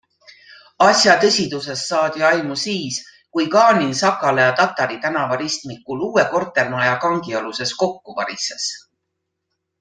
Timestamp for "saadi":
1.91-2.23